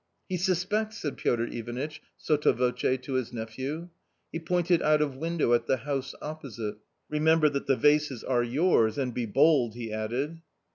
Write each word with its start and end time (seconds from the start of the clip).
"He 0.27 0.37
suspects!" 0.37 0.97
said 0.97 1.15
Piotr 1.17 1.43
Ivanitch, 1.43 2.01
sotto 2.17 2.53
voce^ 2.53 2.99
to 3.03 3.13
his 3.13 3.31
nephew. 3.31 3.89
He 4.31 4.39
pointed 4.39 4.81
out 4.81 4.99
of 4.99 5.15
window 5.17 5.53
at 5.53 5.67
the 5.67 5.77
house 5.77 6.15
opposite." 6.23 6.77
Remember 7.11 7.49
that 7.49 7.67
the 7.67 7.75
vases 7.77 8.23
are 8.23 8.41
yours, 8.41 8.97
and 8.97 9.13
be 9.13 9.27
bold," 9.27 9.75
he 9.75 9.93
added. 9.93 10.41